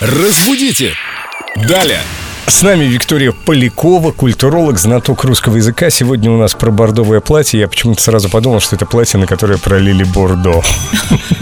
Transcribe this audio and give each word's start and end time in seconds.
Разбудите! 0.00 0.94
Далее! 1.56 2.02
С 2.48 2.62
нами 2.62 2.84
Виктория 2.84 3.32
Полякова, 3.32 4.12
культуролог, 4.12 4.78
знаток 4.78 5.24
русского 5.24 5.56
языка. 5.56 5.90
Сегодня 5.90 6.30
у 6.30 6.38
нас 6.38 6.54
про 6.54 6.70
бордовое 6.70 7.20
платье. 7.20 7.58
Я 7.58 7.66
почему-то 7.66 8.00
сразу 8.00 8.28
подумал, 8.28 8.60
что 8.60 8.76
это 8.76 8.86
платье, 8.86 9.18
на 9.18 9.26
которое 9.26 9.58
пролили 9.58 10.04
бордо. 10.04 10.62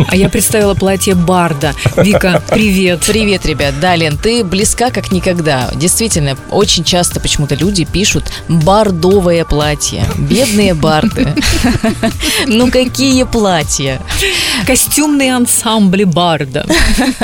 А 0.08 0.16
я 0.16 0.28
представила 0.28 0.74
платье 0.74 1.14
Барда. 1.14 1.74
Вика, 1.96 2.40
привет. 2.48 3.00
Привет, 3.04 3.46
ребят. 3.46 3.74
Да, 3.80 3.96
Лен, 3.96 4.16
ты 4.16 4.44
близка 4.44 4.90
как 4.90 5.10
никогда. 5.10 5.70
Действительно, 5.74 6.36
очень 6.50 6.84
часто 6.84 7.18
почему-то 7.18 7.56
люди 7.56 7.84
пишут 7.84 8.30
«бордовое 8.48 9.44
платье». 9.44 10.04
Бедные 10.18 10.74
барды. 10.74 11.28
Ну 12.46 12.70
какие 12.70 13.24
платья? 13.24 14.00
Костюмный 14.66 15.30
ансамбль 15.30 16.04
Барда. 16.04 16.66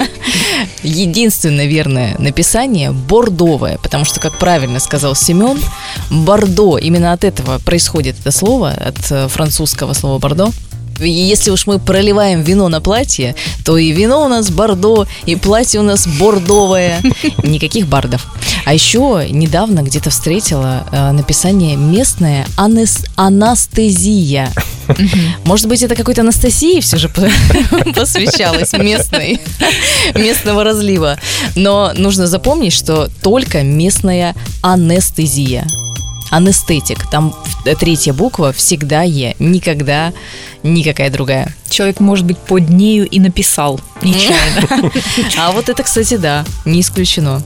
Единственное 0.82 1.66
верное 1.66 2.16
написание– 2.18 2.90
бордовое, 2.92 3.69
потому 3.82 4.04
что, 4.04 4.20
как 4.20 4.38
правильно 4.38 4.80
сказал 4.80 5.14
Семен, 5.14 5.58
бордо, 6.10 6.78
именно 6.78 7.12
от 7.12 7.24
этого 7.24 7.58
происходит 7.58 8.16
это 8.20 8.30
слово, 8.30 8.70
от 8.70 9.10
э, 9.10 9.28
французского 9.28 9.92
слова 9.92 10.18
бордо. 10.18 10.50
Если 10.98 11.50
уж 11.50 11.66
мы 11.66 11.78
проливаем 11.78 12.42
вино 12.42 12.68
на 12.68 12.80
платье, 12.80 13.34
то 13.64 13.78
и 13.78 13.90
вино 13.90 14.24
у 14.24 14.28
нас 14.28 14.50
бордо, 14.50 15.06
и 15.24 15.34
платье 15.36 15.80
у 15.80 15.82
нас 15.82 16.06
бордовое. 16.06 17.00
Никаких 17.42 17.86
бардов. 17.86 18.26
А 18.64 18.74
еще 18.74 19.26
недавно 19.30 19.80
где-то 19.80 20.10
встретила 20.10 20.84
э, 20.92 21.12
написание 21.12 21.76
местное 21.76 22.46
анес- 22.56 23.06
анестезия. 23.16 24.52
Может 25.44 25.68
быть, 25.68 25.82
это 25.82 25.94
какой-то 25.94 26.20
Анастасии 26.22 26.80
все 26.80 26.96
же 26.96 27.08
по- 27.08 27.28
посвящалось 27.94 28.72
местной, 28.72 29.40
местного 30.14 30.64
разлива. 30.64 31.18
Но 31.56 31.92
нужно 31.96 32.26
запомнить, 32.26 32.72
что 32.72 33.08
только 33.22 33.62
местная 33.62 34.34
анестезия. 34.62 35.66
Анестетик. 36.30 37.10
Там 37.10 37.34
третья 37.80 38.12
буква 38.12 38.52
всегда 38.52 39.02
Е. 39.02 39.34
Никогда 39.40 40.12
никакая 40.62 41.10
другая. 41.10 41.52
Человек, 41.68 41.98
может 41.98 42.24
быть, 42.24 42.38
под 42.38 42.68
нею 42.68 43.08
и 43.08 43.18
написал 43.18 43.80
нечаянно. 44.02 44.92
А 45.36 45.50
вот 45.52 45.68
это, 45.68 45.82
кстати, 45.82 46.16
да, 46.16 46.44
не 46.64 46.82
исключено. 46.82 47.42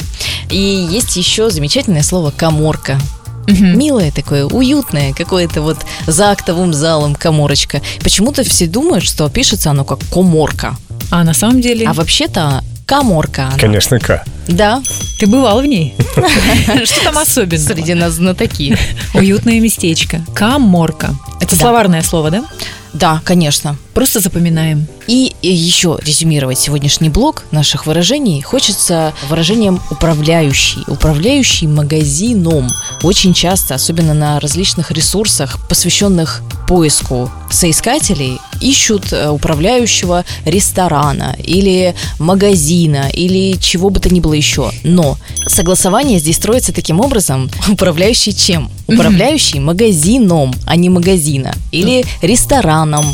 И 0.51 0.59
есть 0.91 1.17
еще 1.17 1.49
замечательное 1.51 2.03
слово 2.03 2.31
«коморка». 2.31 2.99
Милое 3.47 4.11
такое, 4.11 4.45
уютное, 4.47 5.13
какое-то 5.13 5.61
вот 5.63 5.79
за 6.07 6.31
актовым 6.31 6.73
залом 6.73 7.15
коморочка. 7.15 7.81
Почему-то 8.03 8.45
все 8.45 8.67
думают, 8.67 9.05
что 9.05 9.29
пишется 9.29 9.71
оно 9.71 9.85
как 9.85 10.01
коморка. 10.13 10.77
А 11.11 11.25
на 11.25 11.35
самом 11.35 11.61
деле, 11.61 11.87
А 11.87 11.93
вообще-то 11.93 12.63
коморка 12.87 13.47
она. 13.49 13.59
Конечно, 13.59 13.99
К. 13.99 14.25
Да, 14.49 14.83
ты 15.19 15.27
бывал 15.27 15.61
в 15.61 15.67
ней? 15.67 15.95
Что 16.85 17.05
там 17.05 17.19
особенного? 17.19 17.75
среди 17.75 17.95
нас 17.95 18.15
знатоки. 18.15 18.77
Уютное 19.15 19.61
местечко. 19.61 20.21
Каморка. 20.35 21.15
Это 21.41 21.57
словарное 21.57 22.03
слово, 22.03 22.31
да? 22.31 22.45
Да, 22.93 23.21
конечно. 23.25 23.77
Просто 23.95 24.19
запоминаем. 24.19 24.87
И 25.07 25.33
еще 25.41 25.99
резюмировать 26.03 26.59
сегодняшний 26.59 27.11
блок 27.11 27.45
наших 27.53 27.87
выражений 27.87 28.43
хочется 28.43 29.15
выражением 29.29 29.81
управляющий. 29.91 30.81
Управляющий 30.89 31.69
магазином. 31.69 32.69
Очень 33.03 33.35
часто, 33.35 33.77
особенно 33.77 34.13
на 34.13 34.41
различных 34.41 34.91
ресурсах, 34.91 35.59
посвященных 35.69 36.43
поиску 36.67 37.31
соискателей, 37.51 38.39
ищут 38.61 39.13
э, 39.13 39.29
управляющего 39.29 40.25
ресторана 40.45 41.37
или 41.39 41.95
магазина 42.19 43.11
или 43.13 43.57
чего 43.61 43.91
бы 43.91 44.01
то 44.01 44.13
ни 44.13 44.21
было 44.21 44.33
еще. 44.33 44.73
Но 44.83 45.17
согласование 45.47 46.19
здесь 46.19 46.37
строится 46.37 46.73
таким 46.73 47.01
образом. 47.01 47.49
Управляющий 47.69 48.35
чем? 48.35 48.71
Управляющий 48.89 49.61
магазином, 49.61 50.53
а 50.67 50.77
не 50.77 50.89
магазина. 50.89 51.55
Или 51.71 52.05
рестораном. 52.23 53.05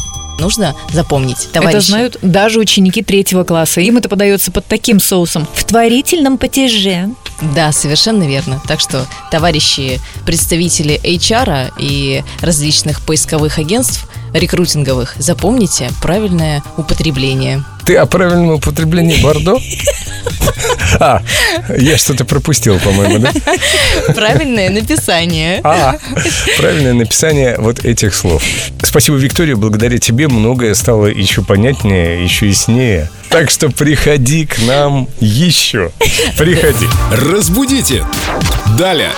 Нужно 0.40 0.74
запомнить, 0.92 1.48
товарищи. 1.52 1.76
Это 1.76 1.86
знают 1.86 2.18
даже 2.22 2.58
ученики 2.58 3.02
третьего 3.02 3.44
класса. 3.44 3.80
Им 3.82 3.98
это 3.98 4.08
подается 4.08 4.50
под 4.50 4.64
таким 4.66 4.98
соусом. 4.98 5.46
В 5.54 5.64
творительном 5.64 6.38
потеже. 6.38 7.10
Да, 7.54 7.72
совершенно 7.72 8.24
верно. 8.24 8.60
Так 8.66 8.80
что, 8.80 9.06
товарищи 9.30 10.00
представители 10.24 11.00
HR 11.02 11.72
и 11.78 12.24
различных 12.40 13.02
поисковых 13.02 13.58
агентств 13.58 14.08
рекрутинговых, 14.32 15.14
запомните 15.18 15.90
правильное 16.02 16.62
употребление. 16.76 17.62
Ты 17.90 17.96
о 17.96 18.06
правильном 18.06 18.50
употреблении 18.50 19.20
бордо? 19.20 19.58
А, 20.98 21.22
я 21.76 21.96
что-то 21.96 22.24
пропустил, 22.24 22.78
по-моему, 22.78 23.18
да? 23.18 23.32
Правильное 24.14 24.68
написание. 24.68 25.60
А, 25.64 25.96
правильное 26.58 26.92
написание 26.92 27.56
вот 27.58 27.84
этих 27.84 28.14
слов. 28.14 28.42
Спасибо, 28.82 29.16
Виктория. 29.16 29.56
Благодаря 29.56 29.98
тебе 29.98 30.28
многое 30.28 30.74
стало 30.74 31.06
еще 31.06 31.42
понятнее, 31.42 32.22
еще 32.22 32.48
яснее. 32.48 33.08
Так 33.28 33.50
что 33.50 33.70
приходи 33.70 34.46
к 34.46 34.58
нам 34.60 35.08
еще. 35.20 35.90
Приходи. 36.36 36.86
Разбудите! 37.12 38.04
Далее! 38.76 39.10